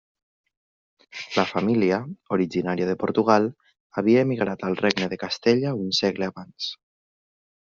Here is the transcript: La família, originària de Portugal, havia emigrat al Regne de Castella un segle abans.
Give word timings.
La 1.39 1.43
família, 1.49 1.99
originària 2.37 2.87
de 2.93 2.95
Portugal, 3.03 3.45
havia 4.03 4.25
emigrat 4.29 4.65
al 4.71 4.79
Regne 4.81 5.11
de 5.13 5.21
Castella 5.27 5.75
un 5.85 5.95
segle 6.03 6.33
abans. 6.35 6.73